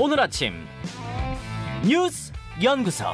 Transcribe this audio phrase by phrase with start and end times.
[0.00, 0.52] 오늘 아침
[1.84, 2.32] 뉴스
[2.62, 3.04] 연구소.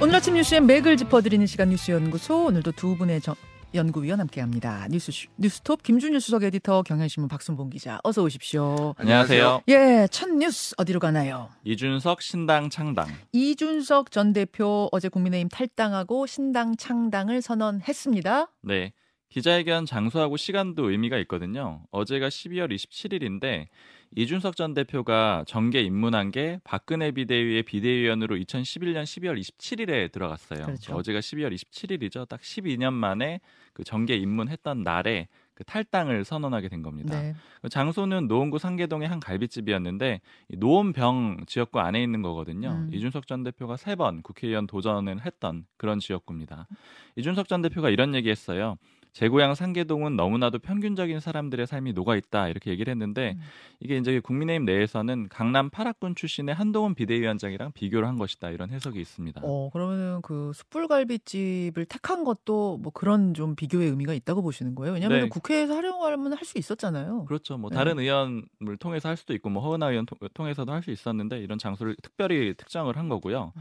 [0.00, 3.34] 오늘 아침 뉴스의 맥을 짚어드리는 시간 뉴스 연구소 오늘도 두 분의 정,
[3.74, 4.86] 연구위원 함께합니다.
[4.88, 8.94] 뉴스 뉴스톱 김준일 수석 에디터 경향신문 박순봉 기자 어서 오십시오.
[8.98, 9.62] 안녕하세요.
[9.66, 11.48] 예, 첫 뉴스 어디로 가나요?
[11.64, 13.08] 이준석 신당 창당.
[13.32, 18.52] 이준석 전 대표 어제 국민의힘 탈당하고 신당 창당을 선언했습니다.
[18.62, 18.92] 네.
[19.28, 21.82] 기자회견 장소하고 시간도 의미가 있거든요.
[21.90, 23.66] 어제가 12월 27일인데
[24.14, 30.64] 이준석 전 대표가 정계 입문한 게 박근혜 비대위의 비대위원으로 2011년 12월 27일에 들어갔어요.
[30.64, 30.94] 그렇죠.
[30.94, 32.28] 어제가 12월 27일이죠.
[32.28, 33.40] 딱 12년 만에
[33.72, 37.20] 그 정계 입문했던 날에 그 탈당을 선언하게 된 겁니다.
[37.20, 37.34] 네.
[37.62, 40.20] 그 장소는 노원구 상계동의 한 갈비집이었는데
[40.50, 42.70] 이 노원병 지역구 안에 있는 거거든요.
[42.70, 42.90] 음.
[42.92, 46.68] 이준석 전 대표가 세 번 국회의원 도전을 했던 그런 지역구입니다.
[47.16, 48.76] 이준석 전 대표가 이런 얘기했어요.
[49.16, 53.40] 제 고향 상계동은 너무나도 평균적인 사람들의 삶이 녹아 있다 이렇게 얘기를 했는데 음.
[53.80, 59.40] 이게 이제 국민의힘 내에서는 강남 파락군 출신의 한동훈 비대위원장이랑 비교를 한 것이다 이런 해석이 있습니다.
[59.42, 64.92] 어 그러면은 그 숯불갈비집을 택한 것도 뭐 그런 좀 비교의 의미가 있다고 보시는 거예요?
[64.92, 65.28] 왜냐하면 네.
[65.30, 67.24] 국회에서 활용하면 할 수 있었잖아요.
[67.24, 67.56] 그렇죠.
[67.56, 67.76] 뭐 네.
[67.76, 71.58] 다른 의원을 통해서 할 수도 있고 뭐 허은하 의원 통- 통해서도 할 수 있었는데 이런
[71.58, 73.54] 장소를 특별히 특정을 한 거고요.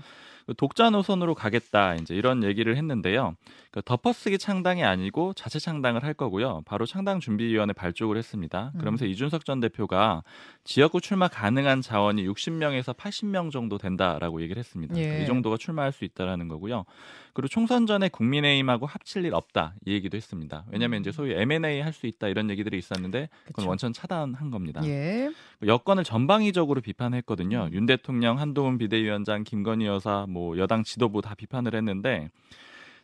[0.46, 3.36] 그 독자 노선으로 가겠다 이제 이런 얘기를 했는데요.
[3.72, 6.62] 그 덮어쓰기 창당이 아니고 자체 창당을 할 거고요.
[6.66, 8.72] 바로 창당 준비위원회 발족을 했습니다.
[8.78, 9.10] 그러면서 음.
[9.10, 10.24] 이준석 전 대표가
[10.64, 14.96] 지역구 출마 가능한 자원이 60명에서 80명 정도 된다라고 얘기를 했습니다.
[14.98, 15.02] 예.
[15.02, 16.86] 그러니까 이 정도가 출마할 수 있다라는 거고요.
[17.34, 20.64] 그리고 총선 전에 국민의힘하고 합칠 일 없다 이 얘기도 했습니다.
[20.72, 23.70] 왜냐하면 이제 소위 M&A 할 수 있다 이런 얘기들이 있었는데 그건 그쵸.
[23.70, 24.82] 원천 차단한 겁니다.
[24.86, 25.32] 예.
[25.64, 27.70] 여권을 전방위적으로 비판했거든요.
[27.72, 27.74] 음.
[27.74, 32.30] 윤 대통령, 한동훈 비대위원장, 김건희 여사, 뭐 여당 지도부 다 비판을 했는데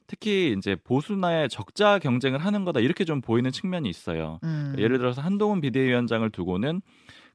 [0.08, 4.40] 특히 이제 보수나의 적자 경쟁을 하는 거다 이렇게 좀 보이는 측면이 있어요.
[4.44, 4.76] 음.
[4.78, 6.82] 예를 들어서 한동훈 비대위원장을 두고는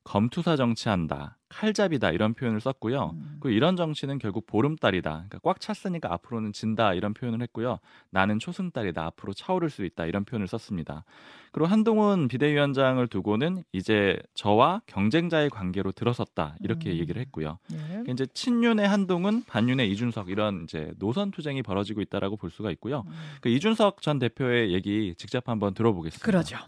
[0.07, 3.11] 검투사 정치한다, 칼잡이다 이런 표현을 썼고요.
[3.15, 3.37] 음.
[3.41, 5.11] 그리고 이런 정치는 결국 보름달이다.
[5.11, 7.81] 그러니까 꽉 찼으니까 앞으로는 진다 이런 표현을 했고요.
[8.11, 9.05] 나는 초승달이다.
[9.05, 11.05] 앞으로 차오를 수 있다 이런 표현을 썼습니다.
[11.51, 16.99] 그리고 한동훈 비대위원장을 두고는 이제 저와 경쟁자의 관계로 들어섰다 이렇게 음.
[16.99, 17.59] 얘기를 했고요.
[17.73, 17.77] 예.
[17.77, 23.03] 그러니까 이제 친윤의 한동훈, 반윤의 이준석 이런 이제 노선 투쟁이 벌어지고 있다라고 볼 수가 있고요.
[23.09, 23.13] 음.
[23.41, 26.25] 그 이준석 전 대표의 얘기 직접 한번 들어보겠습니다.
[26.25, 26.59] 그러죠.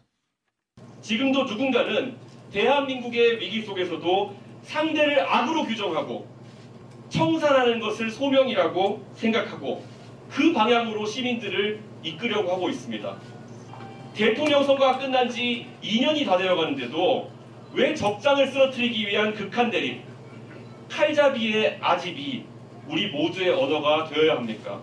[1.02, 6.26] 지금도 누군가는 대한민국의 위기 속에서도 상대를 악으로 규정하고
[7.08, 9.82] 청산하는 것을 소명이라고 생각하고
[10.30, 13.16] 그 방향으로 시민들을 이끌려고 하고 있습니다.
[14.14, 17.30] 대통령 선거가 끝난 지 2년이 다 되어 가는데도
[17.72, 20.02] 왜 적장을 쓰러뜨리기 위한 극한 대립,
[20.90, 22.44] 칼잡이의 아집이
[22.88, 24.80] 우리 모두의 언어가 되어야 합니까?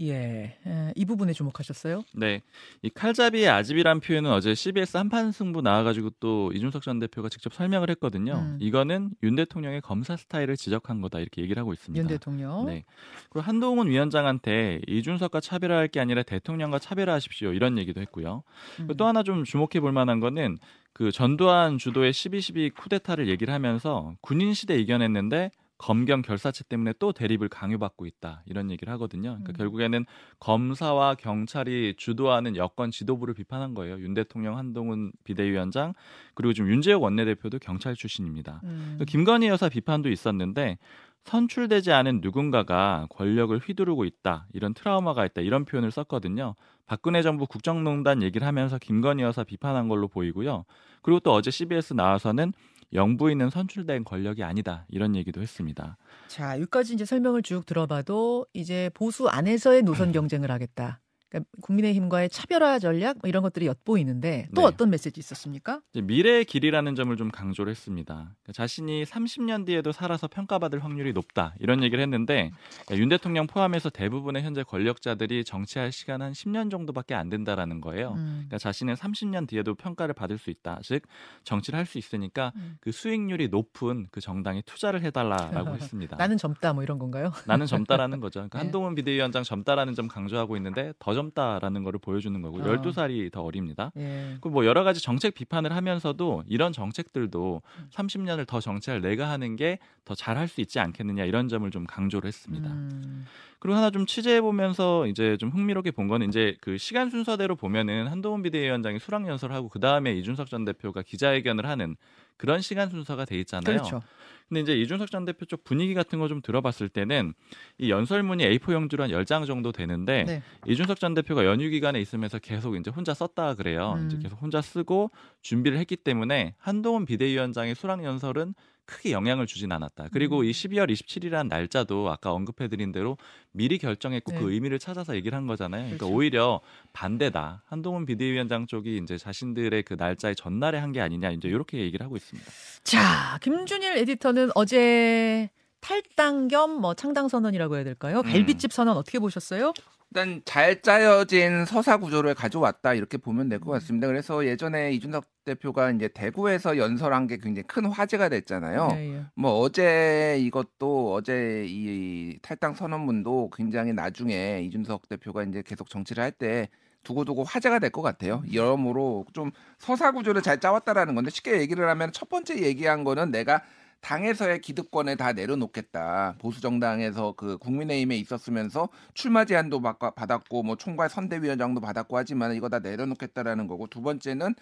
[0.00, 0.56] 예.
[0.66, 2.04] 에, 이 부분에 주목하셨어요?
[2.14, 2.40] 네,
[2.82, 7.90] 이 칼잡이의 아집이란 표현은 어제 CBS 한판 승부 나와가지고 또 이준석 전 대표가 직접 설명을
[7.90, 8.34] 했거든요.
[8.34, 8.58] 음.
[8.60, 12.00] 이거는 윤 대통령의 검사 스타일을 지적한 거다 이렇게 얘기를 하고 있습니다.
[12.00, 12.66] 윤 대통령.
[12.66, 12.84] 네.
[13.30, 18.42] 그리고 한동훈 위원장한테 이준석과 차별화할 게 아니라 대통령과 차별화하십시오 이런 얘기도 했고요.
[18.80, 18.88] 음.
[18.96, 20.58] 또 하나 좀 주목해 볼 만한 거는
[20.92, 27.48] 그 전두환 주도의 12.12 쿠데타를 얘기를 하면서 군인 시대 이겨냈는데 검경 결사체 때문에 또 대립을
[27.48, 29.30] 강요받고 있다 이런 얘기를 하거든요.
[29.30, 29.56] 그러니까 음.
[29.56, 30.04] 결국에는
[30.40, 34.00] 검사와 경찰이 주도하는 여권 지도부를 비판한 거예요.
[34.00, 35.94] 윤 대통령, 한동훈 비대위원장
[36.34, 38.60] 그리고 지금 윤재욱 원내대표도 경찰 출신입니다.
[38.64, 38.96] 음.
[38.98, 40.78] 또 김건희 여사 비판도 있었는데
[41.24, 46.54] 선출되지 않은 누군가가 권력을 휘두르고 있다 이런 트라우마가 있다 이런 표현을 썼거든요.
[46.86, 50.64] 박근혜 정부 국정농단 얘기를 하면서 김건희 여사 비판한 걸로 보이고요.
[51.02, 52.52] 그리고 또 어제 CBS 나와서는
[52.92, 55.96] 영부인은 선출된 권력이 아니다 이런 얘기도 했습니다.
[56.28, 61.00] 자, 여기까지 이제 설명을 쭉 들어봐도 이제 보수 안에서의 노선 경쟁을 하겠다.
[61.28, 64.66] 그러니까 국민의힘과의 차별화 전략 뭐 이런 것들이 엿보이는데 또 네.
[64.66, 65.80] 어떤 메시지 있었습니까?
[65.94, 68.14] 미래의 길이라는 점을 좀 강조를 했습니다.
[68.14, 72.50] 그러니까 자신이 30년 뒤에도 살아서 평가받을 확률이 높다 이런 얘기를 했는데
[72.92, 78.12] 윤 대통령 포함해서 대부분의 현재 권력자들이 정치할 시간 한 10년 정도밖에 안 된다라는 거예요.
[78.12, 78.44] 음.
[78.48, 80.78] 그러니까 자신은 30년 뒤에도 평가를 받을 수 있다.
[80.82, 81.02] 즉
[81.44, 82.76] 정치를 할 수 있으니까 음.
[82.80, 86.16] 그 수익률이 높은 그 정당에 투자를 해달라라고 했습니다.
[86.18, 87.32] 나는 젊다 뭐 이런 건가요?
[87.46, 88.40] 나는 젊다라는 거죠.
[88.40, 88.64] 그러니까 네.
[88.64, 92.62] 한동훈 비대위원장 젊다라는 점 강조하고 있는데 더 젊다라는 거를 보여주는 거고 어.
[92.62, 93.92] 12살이 더 어립니다.
[93.96, 94.36] 예.
[94.40, 97.88] 그뭐 여러 가지 정책 비판을 하면서도 이런 정책들도 음.
[97.92, 99.78] 30년을 더 정치할 내가 하는 게
[100.08, 102.70] 더 잘할 수 있지 않겠느냐 이런 점을 좀 강조를 했습니다.
[102.70, 103.26] 음.
[103.58, 108.06] 그리고 하나 좀 취재해 보면서 이제 좀 흥미롭게 본 거는 이제 그 시간 순서대로 보면은
[108.06, 111.96] 한동훈 비대위원장이 수락 연설을 하고 그 다음에 이준석 전 대표가 기자회견을 하는
[112.38, 113.76] 그런 시간 순서가 돼 있잖아요.
[113.76, 114.00] 그렇죠.
[114.48, 117.32] 근데 이제 이준석 전 대표 쪽 분위기 같은 거 좀 들어봤을 때는
[117.78, 120.42] 이 연설문이 A4 용지로 한 10장 정도 되는데 네.
[120.66, 123.94] 이준석 전 대표가 연휴 기간에 있으면서 계속 이제 혼자 썼다 그래요.
[123.96, 124.06] 음.
[124.06, 125.10] 이제 계속 혼자 쓰고
[125.42, 128.54] 준비를 했기 때문에 한동훈 비대위원장의 수락 연설은
[128.90, 130.06] 크게 영향을 주진 않았다.
[130.14, 130.44] 그리고 음.
[130.46, 133.18] 이 12월 27일이라는 날짜도 아까 언급해드린 대로
[133.52, 134.38] 미리 결정했고 네.
[134.38, 135.82] 그 의미를 찾아서 얘기를 한 거잖아요.
[135.82, 136.14] 그러니까 그렇죠.
[136.16, 136.60] 오히려
[136.94, 137.64] 반대다.
[137.66, 142.16] 한동훈 비대위원장 쪽이 이제 자신들의 그 날짜의 전날에 한 게 아니냐 이제 이렇게 얘기를 하고
[142.16, 142.50] 있습니다.
[142.82, 145.50] 자, 김준일 에디터는 어제
[145.80, 148.18] 탈당 겸 뭐 창당 선언이라고 해야 될까요?
[148.24, 148.30] 음.
[148.30, 149.72] 갈비집 선언 어떻게 보셨어요?
[150.10, 154.06] 일단 잘 짜여진 서사 구조를 가져왔다 이렇게 보면 될 것 같습니다.
[154.06, 158.88] 그래서 예전에 이준석 대표가 이제 대구에서 연설한 게 굉장히 큰 화제가 됐잖아요.
[158.94, 159.22] 예, 예.
[159.34, 166.32] 뭐 어제 이것도 어제 이 탈당 선언문도 굉장히 나중에 이준석 대표가 이제 계속 정치를 할
[166.32, 166.68] 때
[167.04, 168.42] 두고두고 화제가 될 것 같아요.
[168.52, 173.62] 여러모로 좀 서사 구조를 잘 짜왔다라는 건데 쉽게 얘기를 하면 첫 번째 얘기한 거는 내가
[174.00, 176.36] 당에서의 기득권을 다 내려놓겠다.
[176.38, 182.68] 보수 정당에서 그 국민의힘에 있었으면서 출마 제한도 받- 받았고 뭐 총괄 선대위원장도 받았고 하지만 이거
[182.68, 184.54] 다 내려놓겠다라는 거고 두 번째는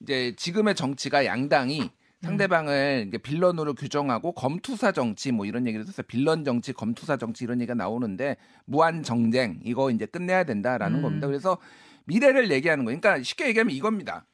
[0.00, 1.90] 이제 지금의 정치가 양당이
[2.22, 6.04] 상대방을 이제 빌런으로 규정하고 검투사 정치 뭐 이런 얘기를 했어요.
[6.06, 11.02] 빌런 정치, 검투사 정치 이런 얘기가 나오는데 무한 정쟁 이거 이제 끝내야 된다라는 음.
[11.02, 11.26] 겁니다.
[11.26, 11.56] 그래서
[12.04, 13.00] 미래를 얘기하는 거예요.
[13.00, 14.26] 그러니까 쉽게 얘기하면 이겁니다.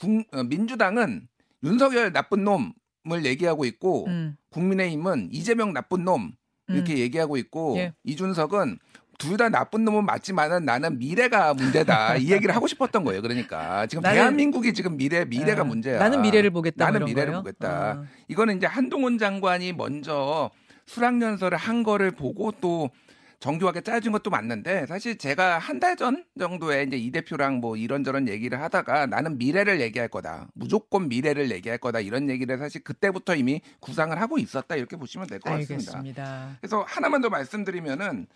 [0.00, 1.26] 국- 어, 민주당은
[1.64, 2.72] 윤석열 나쁜 놈
[3.12, 6.32] 을 얘기하고 있고 음, 국민의힘은 이재명 나쁜 놈
[6.68, 6.98] 이렇게 음.
[6.98, 7.92] 얘기하고 있고 예.
[8.04, 8.78] 이준석은
[9.18, 13.20] 둘 다 나쁜 놈은 맞지만은 나는 미래가 문제다 이 얘기를 하고 싶었던 거예요.
[13.22, 15.98] 그러니까 지금 나는- 대한민국이 지금 미래 미래가 아, 문제야.
[15.98, 16.86] 나는 미래를 보겠다.
[16.86, 17.42] 나는 미래를 거예요?
[17.42, 17.68] 보겠다.
[17.68, 18.04] 아.
[18.28, 20.50] 이거는 이제 한동훈 장관이 먼저
[20.86, 22.90] 수락연설을 한 거를 보고 또
[23.44, 28.26] 정교하게 짜준 것도 맞는데 사실 제가 한 달 전 정도에 이제 이 대표랑 뭐 이런저런
[28.26, 30.48] 얘기를 하다가 나는 미래를 얘기할 거다.
[30.54, 32.00] 무조건 미래를 얘기할 거다.
[32.00, 34.76] 이런 얘기를 사실 그때부터 이미 구상을 하고 있었다.
[34.76, 35.92] 이렇게 보시면 될 것 같습니다.
[35.98, 36.56] 알겠습니다.
[36.62, 38.26] 그래서 하나만 더 말씀드리면은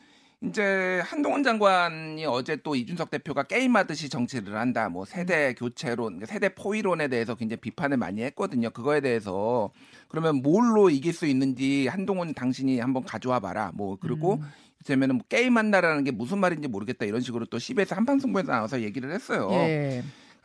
[0.43, 4.89] 이제 한동훈 장관이 어제 또 이준석 대표가 게임하듯이 정치를 한다.
[4.91, 8.69] 뭐 세대 교체론, 세대 포위론에 대해서 굉장히 비판을 많이 했거든요.
[8.71, 9.71] 그거에 대해서
[10.09, 13.73] 그러면 뭘로 이길 수 있는지 한동훈 당신이 한번 가져와 봐라.
[13.75, 14.49] 뭐 그리고 음.
[14.85, 19.49] 되면은 뭐 게임한다라는 게 무슨 말인지 모르겠다 이런 식으로 또 CBS 한방송부에서 나와서 얘기를 했어요.
[19.53, 20.03] 예.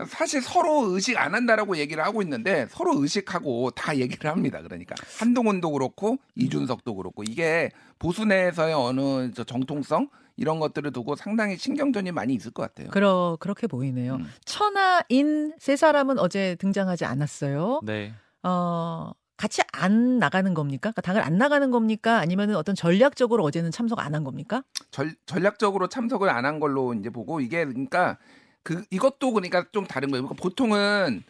[0.08, 4.62] 사실 서로 의식 안 한다라고 얘기를 하고 있는데 서로 의식하고 다 얘기를 합니다.
[4.62, 7.70] 그러니까 한동훈도 그렇고 이준석도 그렇고 이게
[8.00, 12.90] 보수 내에서의 어느 저 정통성 이런 것들을 두고 상당히 신경전이 많이 있을 것 같아요.
[12.90, 14.16] 그러 그렇게 보이네요.
[14.16, 14.32] 음.
[14.46, 17.82] 천하인 세 사람은 어제 등장하지 않았어요.
[17.84, 18.14] 네.
[18.42, 19.12] 어,
[19.44, 20.92] 같이 안 나가는 겁니까?
[20.92, 22.19] 그러니까 당을 안 나가는 겁니까?
[22.19, 24.63] 아니면은 어떤 전략적으로 어제는 참석 안 한 겁니까?
[24.90, 28.18] 전, 전략적으로 참석을 안 한 걸로 이제 보고 이게 그러니까
[28.63, 30.24] 그 이것도 그러니까 좀 다른 거예요.
[30.24, 31.24] 그러니까 보통은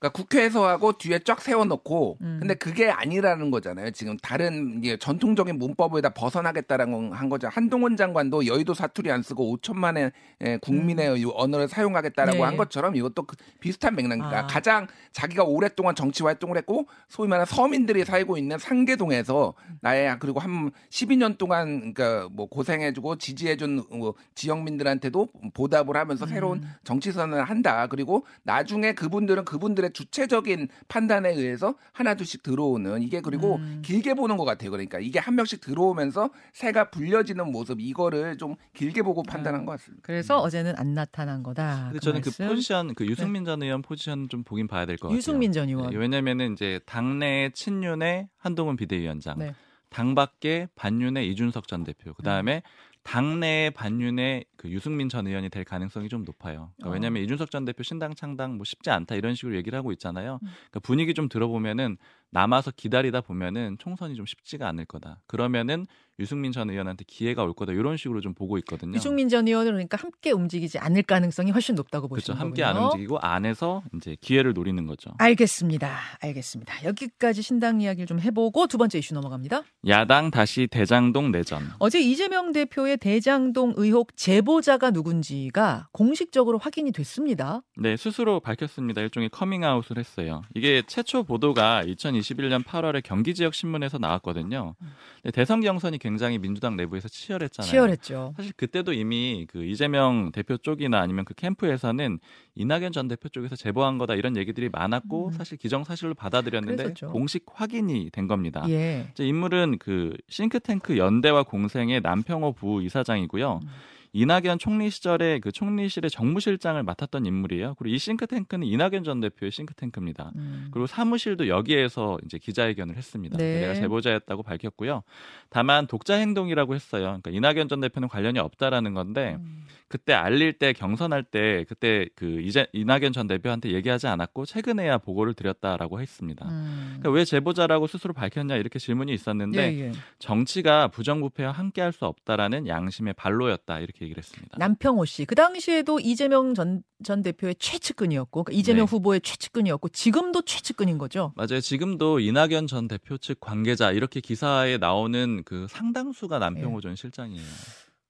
[0.00, 2.38] 그러니까 국회에서 하고 뒤에 쫙 세워놓고 음.
[2.40, 3.90] 근데 그게 아니라는 거잖아요.
[3.90, 7.48] 지금 다른 전통적인 문법에다 벗어나겠다라는 한 거죠.
[7.48, 12.42] 한동훈 장관도 여의도 사투리 안 쓰고 5천만의 예, 국민의 이 언어를 사용하겠다라고 네.
[12.42, 14.46] 한 것처럼 이것도 그 비슷한 맥락이니까 아.
[14.46, 19.52] 가장 자기가 오랫동안 정치 활동을 했고 소위 말하는 서민들이 살고 있는 상계동에서
[19.82, 26.70] 나의 그리고 한 12년 동안 그러니까 뭐 고생해주고 지지해준 뭐 지역민들한테도 보답을 하면서 새로운 음.
[26.84, 27.86] 정치선을 한다.
[27.88, 33.82] 그리고 나중에 그분들은 그분들의 주체적인 판단에 의해서 하나 둘씩 들어오는 이게 그리고 음.
[33.84, 34.70] 길게 보는 것 같아요.
[34.70, 40.02] 그러니까 이게 한 명씩 들어오면서 새가 불려지는 모습 이거를 좀 길게 보고 판단한 것 같습니다.
[40.04, 41.84] 그래서 어제는 안 나타난 거다.
[41.92, 42.48] 근데 그 저는 그 말씀.
[42.48, 45.16] 포지션 그 유승민 전 의원 포지션 좀 보긴 봐야 될 것 같아요.
[45.18, 45.90] 유승민 전 의원.
[45.90, 49.54] 네, 왜냐면은 이제 당내 친윤의 한동훈 비대위원장, 네.
[49.88, 52.62] 당 밖에 반윤의 이준석 전 대표, 그 다음에
[53.02, 56.70] 당내 반윤의 그 유승민 전 의원이 될 가능성이 좀 높아요.
[56.76, 56.92] 그러니까 어.
[56.92, 60.38] 왜냐하면 이준석 전 대표 신당 창당 뭐 쉽지 않다 이런 식으로 얘기를 하고 있잖아요.
[60.42, 60.48] 음.
[60.48, 61.96] 그러니까 분위기 좀 들어보면은
[62.32, 65.20] 남아서 기다리다 보면은 총선이 좀 쉽지가 않을 거다.
[65.26, 65.86] 그러면은
[66.18, 68.94] 유승민 전 의원한테 기회가 올 거다 이런 식으로 좀 보고 있거든요.
[68.94, 72.32] 유승민 전 의원은 그러니까 함께 움직이지 않을 가능성이 훨씬 높다고 그렇죠.
[72.32, 72.78] 보시는 함께 거군요.
[72.78, 75.10] 안 움직이고 안에서 이제 기회를 노리는 거죠.
[75.18, 75.96] 알겠습니다.
[76.20, 76.84] 알겠습니다.
[76.84, 79.62] 여기까지 신당 이야기를 좀 해보고 두 번째 이슈 넘어갑니다.
[79.88, 81.62] 야당 다시 대장동 내전.
[81.78, 87.62] 어제 이재명 대표의 대장동 의혹 제보자가 누군지가 공식적으로 확인이 됐습니다.
[87.78, 89.00] 네, 스스로 밝혔습니다.
[89.00, 90.42] 일종의 커밍아웃을 했어요.
[90.54, 91.84] 이게 최초 보도가
[92.20, 94.74] 2021년 8월에 경기 지역 신문에서 나왔거든요.
[95.22, 97.70] 근데 대선 경선이 굉장히 민주당 내부에서 치열했잖아요.
[97.70, 98.34] 치열했죠.
[98.36, 102.18] 사실 그때도 이미 그 이재명 대표 쪽이나 아니면 그 캠프에서는
[102.54, 105.32] 이낙연 전 대표 쪽에서 제보한 거다 이런 얘기들이 많았고 음.
[105.32, 107.08] 사실 기정사실로 받아들였는데 그랬었죠.
[107.12, 108.64] 공식 확인이 된 겁니다.
[108.68, 109.08] 예.
[109.18, 113.60] 인물은 그 싱크탱크 연대와 공생의 남평호 부이사장이고요.
[113.62, 113.68] 음.
[114.12, 117.74] 이낙연 총리 시절에 그 총리실의 정무실장을 맡았던 인물이에요.
[117.78, 120.32] 그리고 이 싱크탱크는 이낙연 전 대표의 싱크탱크입니다.
[120.36, 120.68] 음.
[120.72, 123.38] 그리고 사무실도 여기에서 이제 기자회견을 했습니다.
[123.38, 123.60] 네.
[123.60, 125.02] 내가 제보자였다고 밝혔고요.
[125.48, 127.18] 다만 독자 행동이라고 했어요.
[127.22, 129.64] 그러니까 이낙연 전 대표는 관련이 없다라는 건데 음.
[129.88, 135.34] 그때 알릴 때 경선할 때 그때 그 이제 이낙연 전 대표한테 얘기하지 않았고 최근에야 보고를
[135.34, 136.48] 드렸다라고 했습니다.
[136.48, 136.98] 음.
[137.00, 139.92] 그러니까 왜 제보자라고 스스로 밝혔냐 이렇게 질문이 있었는데 예, 예.
[140.20, 144.56] 정치가 부정부패와 함께할 수 없다라는 양심의 발로였다 이렇게 얘기를 했습니다.
[144.58, 145.24] 남평호 씨.
[145.24, 148.90] 그 당시에도 이재명 전, 전 대표의 최측근이었고, 그러니까 이재명 네.
[148.90, 151.32] 후보의 최측근이었고, 지금도 최측근인 거죠.
[151.36, 151.60] 맞아요.
[151.60, 156.80] 지금도 이낙연 전 대표 측 관계자 이렇게 기사에 나오는 그 상당수가 남평호 예.
[156.80, 157.44] 전 실장이에요.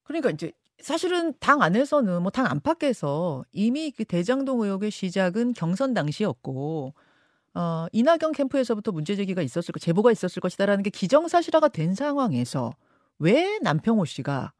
[0.05, 6.95] 그러니까 이제 사실은 당 안에서는 뭐 당 안팎에서 이미 그 대장동 의혹의 시작은 경선 당시였고,
[7.53, 12.73] 어, 이낙연 캠프에서부터 문제 제기가 있었을 거, 제보가 있었을 것이다라는 게 기정사실화가 된 상황에서
[13.19, 14.53] 왜 남평호 씨가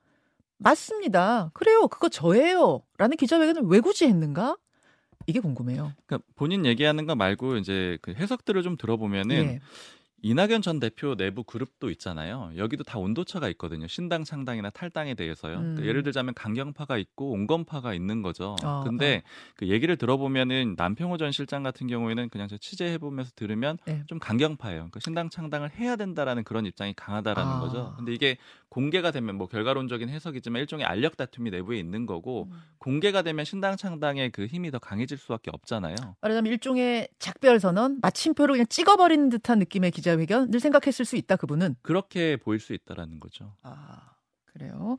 [0.61, 1.51] 맞습니다.
[1.55, 1.89] 그래요.
[1.89, 2.83] 그거 저예요.
[2.99, 4.57] 라는 기자회견을 왜 굳이 했는가?
[5.27, 5.93] 이게 궁금해요.
[6.07, 9.61] 그러니까 본인 얘기하는 거 말고 이제 그 해석들을 좀 들어보면은 예.
[10.23, 12.53] 이낙연 전 대표 내부 그룹도 있잖아요.
[12.57, 13.87] 여기도 다 온도차가 있거든요.
[13.87, 15.57] 신당 창당이나 탈당에 대해서요.
[15.57, 15.87] 그러니까 음.
[15.87, 18.55] 예를 들자면 강경파가 있고 온건파가 있는 거죠.
[18.63, 19.23] 어, 근데
[19.57, 24.03] 그 얘기를 들어보면은 남평호 전 실장 같은 경우에는 그냥 저 취재해 보면서 들으면 네.
[24.09, 24.79] 좀 강경파예요.
[24.81, 27.61] 그러니까 신당 창당을 해야 된다라는 그런 입장이 강하다라는 아.
[27.61, 27.95] 거죠.
[27.97, 28.37] 근데 이게
[28.71, 32.63] 공개가 되면 뭐 결과론적인 해석이지만 일종의 알력 다툼이 내부에 있는 거고 음.
[32.79, 35.97] 공개가 되면 신당 창당의 그 힘이 더 강해질 수밖에 없잖아요.
[36.21, 41.37] 말하자면 일종의 작별 선언, 마침표를 그냥 찍어버리는 듯한 느낌의 기자회견을 생각했을 수 있다.
[41.37, 41.77] 그분은.
[41.83, 43.57] 그렇게 보일 수 있다라는 거죠.
[43.63, 44.97] 아 그래요.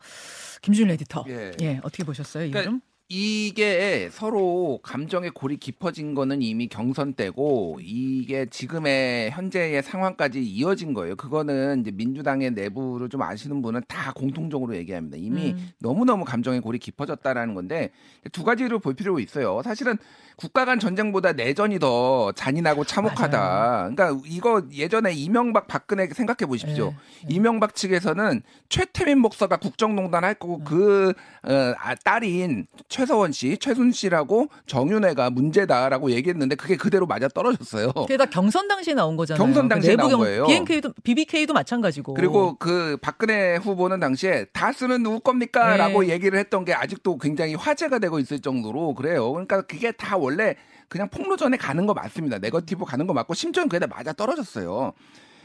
[0.61, 1.25] 김준 에디터.
[1.29, 1.51] 예.
[1.61, 1.79] 예.
[1.83, 2.45] 어떻게 보셨어요?
[2.45, 2.81] 이 그러니까 좀?
[3.13, 11.17] 이게 서로 감정의 골이 깊어진 거는 이미 경선 때고 이게 지금의 현재의 상황까지 이어진 거예요.
[11.17, 15.17] 그거는 이제 민주당의 내부를 좀 아시는 분은 다 공통적으로 얘기합니다.
[15.17, 15.71] 이미 음.
[15.79, 17.89] 너무너무 감정의 골이 깊어졌다라는 건데
[18.31, 19.61] 두 가지를 볼 필요가 있어요.
[19.61, 19.97] 사실은
[20.41, 23.91] 국가 간 전쟁보다 내전이 더 잔인하고 참혹하다.
[23.93, 26.85] 그러니까 이거 예전에 이명박 박근혜 생각해 보십시오.
[26.85, 27.35] 예, 예.
[27.35, 30.63] 이명박 측에서는 최태민 목사가 국정농단 할 거고 음.
[30.63, 37.91] 그 어, 아, 딸인 최서원 씨, 최순 씨라고 정윤회가 문제다라고 얘기했는데 그게 그대로 맞아 떨어졌어요.
[38.07, 39.43] 게다가 경선 당시에 나온 거잖아요.
[39.43, 40.47] 경선 그 당시에 내부 나온 거예요.
[40.47, 42.15] BNK도 BBK도 마찬가지고.
[42.15, 48.17] 그리고 그 박근혜 후보는 당시에 다스는 누구 겁니까?라고 얘기를 했던 게 아직도 굉장히 화제가 되고
[48.17, 49.31] 있을 정도로 그래요.
[49.31, 50.55] 그러니까 그게 다 원래
[50.87, 52.39] 그냥 폭로전에 가는 거 맞습니다.
[52.39, 54.93] 네거티브 가는 거 맞고 심지어는 그게 다 맞아 떨어졌어요.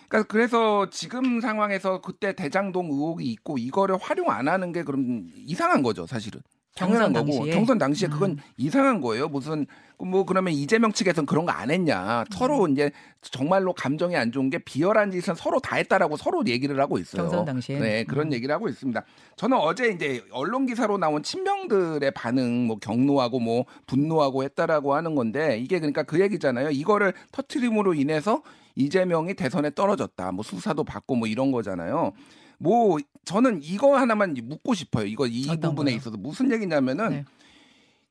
[0.09, 5.83] 그러니까 그래서 지금 상황에서 그때 대장동 의혹이 있고 이거를 활용 안 하는 게 그럼 이상한
[5.83, 6.40] 거죠, 사실은.
[6.76, 7.54] 당연한 거고 당시에?
[7.54, 8.37] 경선 당시에 그건 음.
[8.56, 9.28] 이상한 거예요.
[9.28, 9.66] 무슨
[9.99, 12.21] 뭐 그러면 이재명 측에서는 그런 거 안 했냐.
[12.21, 12.25] 음.
[12.30, 12.90] 서로 이제
[13.23, 17.23] 정말로 감정이 안 좋은 게 비열한 짓은 서로 다 했다라고 서로 얘기를 하고 있어요.
[17.23, 17.78] 경선 당시에?
[17.78, 18.33] 네, 그런 음.
[18.35, 19.02] 얘기를 하고 있습니다.
[19.37, 25.59] 저는 어제 이제 언론 기사로 나온 친명들의 반응 뭐 경로하고 뭐 분노하고 했다라고 하는 건데
[25.59, 26.71] 이게 그러니까 그 얘기잖아요.
[26.71, 28.42] 이거를 터트림으로 인해서
[28.76, 30.33] 이재명이 대선에 떨어졌다.
[30.33, 32.12] 뭐 수사도 받고 뭐 이런 거잖아요.
[32.59, 35.06] 뭐 저는 이거 하나만 묻고 싶어요.
[35.06, 35.97] 이거 이 부분에 거요?
[35.97, 37.25] 있어서 무슨 얘기냐면은 네.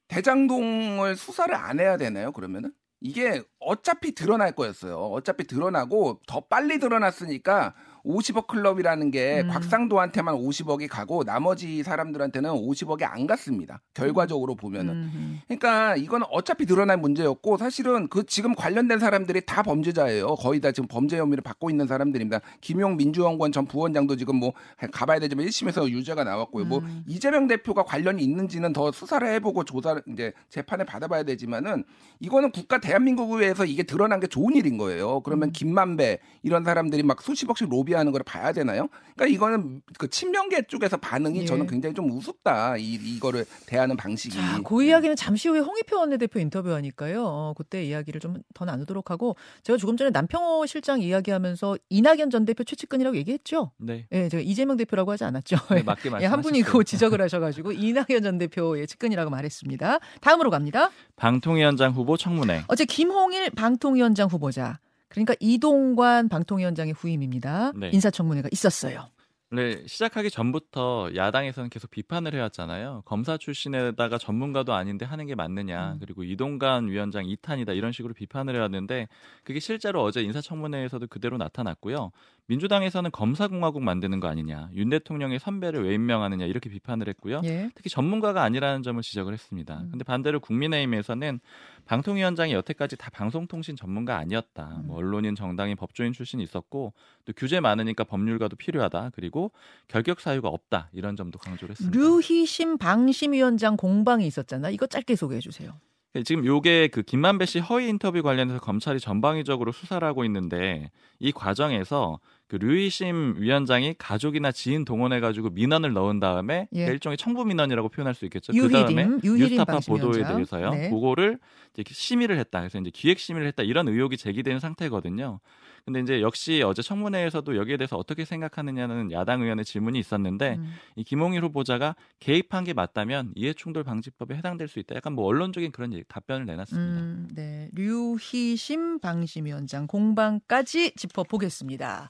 [0.07, 2.31] 대장동을 수사를 안 해야 되나요?
[2.31, 4.97] 그러면은 이게 어차피 드러날 거였어요.
[4.97, 7.73] 어차피 드러나고 더 빨리 드러났으니까
[8.05, 9.47] 50억 클럽이라는 게 음.
[9.49, 13.81] 곽상도한테만 50억이 가고 나머지 사람들한테는 50억이 안 갔습니다.
[13.93, 14.93] 결과적으로 보면은.
[14.93, 15.41] 음.
[15.47, 20.35] 그러니까 이거는 어차피 드러날 문제였고 사실은 그 지금 관련된 사람들이 다 범죄자예요.
[20.35, 22.41] 거의 다 지금 범죄 혐의를 받고 있는 사람들입니다.
[22.61, 24.53] 김용 민주연구원 전 부원장도 지금 뭐
[24.91, 26.65] 가봐야 되지만 1심에서 유죄가 나왔고요.
[26.65, 27.03] 뭐 음.
[27.07, 31.83] 이재명 대표가 관련이 있는지는 더 수사를 해보고 조사를 이제 재판을 받아봐야 되지만은
[32.19, 35.21] 이거는 국가 대한민국에서 이게 드러난 게 좋은 일인 거예요.
[35.21, 35.51] 그러면 음.
[35.51, 38.87] 김만배 이런 사람들이 막 수십억씩 로비 하는 걸 봐야 되나요?
[39.15, 41.45] 그러니까 이거는 그 친명계 쪽에서 반응이 예.
[41.45, 42.77] 저는 굉장히 좀 우습다.
[42.77, 44.35] 이 이거를 대하는 방식이.
[44.35, 47.23] 자, 그 이야기는 잠시 후에 홍익표 원내대표 인터뷰하니까요.
[47.25, 52.45] 어, 그때 이야기를 좀 더 나누도록 하고 제가 조금 전에 남평호 실장 이야기하면서 이낙연 전
[52.45, 53.71] 대표 최측근이라고 얘기했죠.
[53.77, 54.07] 네.
[54.11, 55.57] 예, 제가 이재명 대표라고 하지 않았죠.
[55.71, 56.83] 네, 맞게 예, 한 분이 그 말씀하셨어요.
[56.83, 59.99] 지적을 하셔가지고 이낙연 전 대표의 측근이라고 말했습니다.
[60.21, 60.89] 다음으로 갑니다.
[61.15, 62.63] 방통위원장 후보 청문회.
[62.67, 64.79] 어제 김홍일 방통위원장 후보자.
[65.15, 67.71] 그러니까 이동관 방통위원장의 후임입니다.
[67.75, 67.89] 네.
[67.93, 69.07] 인사청문회가 있었어요.
[69.51, 73.03] 네, 시작하기 전부터 야당에서는 계속 비판을 해왔잖아요.
[73.05, 75.93] 검사 출신에다가 전문가도 아닌데 하는 게 맞느냐.
[75.93, 75.97] 음.
[75.99, 79.07] 그리고 이동관 위원장 이탄이다 이런 식으로 비판을 해왔는데
[79.43, 82.11] 그게 실제로 어제 인사청문회에서도 그대로 나타났고요.
[82.47, 84.69] 민주당에서는 검사공화국 만드는 거 아니냐.
[84.73, 87.41] 윤 대통령의 선배를 왜 임명하느냐 이렇게 비판을 했고요.
[87.45, 87.69] 예.
[87.75, 89.79] 특히 전문가가 아니라는 점을 지적을 했습니다.
[89.79, 89.89] 음.
[89.91, 91.39] 근데 반대로 국민의힘에서는
[91.85, 94.77] 방통위원장이 여태까지 다 방송통신 전문가 아니었다.
[94.81, 94.87] 음.
[94.87, 96.93] 뭐 언론인, 정당인, 법조인 출신이 있었고
[97.25, 99.11] 또 규제 많으니까 법률가도 필요하다.
[99.15, 99.51] 그리고
[99.87, 100.89] 결격 사유가 없다.
[100.93, 101.97] 이런 점도 강조를 했습니다.
[101.97, 104.69] 류희심 방심위원장 공방이 있었잖아.
[104.69, 105.79] 이거 짧게 소개해 주세요.
[106.13, 110.89] 네, 지금 요게 그 김만배 씨 허위 인터뷰 관련해서 검찰이 전방위적으로 수사를 하고 있는데
[111.19, 116.85] 이 과정에서 그 류희심 위원장이 가족이나 지인 동원해 가지고 민원을 넣은 다음에 예.
[116.85, 118.53] 그 일종의 청부 민원이라고 표현할 수 있겠죠.
[118.53, 120.23] 그 다음에 뉴스타파 보도에.
[120.23, 120.69] 대해서요.
[120.71, 120.89] 네.
[120.91, 121.39] 그거를
[121.75, 122.59] 이제 심의를 했다.
[122.59, 123.63] 그래서 이제 기획 심의를 했다.
[123.63, 125.39] 이런 의혹이 제기되는 상태거든요.
[125.85, 130.73] 근데 이제 역시 어제 청문회에서도 여기에 대해서 어떻게 생각하느냐는 야당 의원의 질문이 있었는데 음.
[130.95, 134.95] 이 김홍일 후보자가 개입한 게 맞다면 이해충돌 방지법에 해당될 수 있다.
[134.95, 137.01] 약간 뭐 언론적인 그런 얘기- 답변을 내놨습니다.
[137.01, 137.69] 음, 네.
[137.73, 142.09] 류희심 방심위원장 공방까지 짚어보겠습니다.